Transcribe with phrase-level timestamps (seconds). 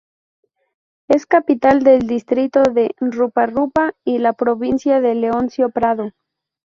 [1.09, 6.11] Es capital del distrito de Rupa-Rupa y la provincia de Leoncio Prado.